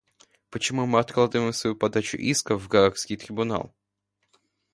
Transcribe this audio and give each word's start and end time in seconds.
Почему 0.49 0.87
вы 0.89 0.97
откладывали 0.97 1.51
свою 1.51 1.75
подачу 1.75 2.17
исков 2.17 2.63
в 2.63 2.67
Гаагский 2.67 3.17
трибунал? 3.17 3.71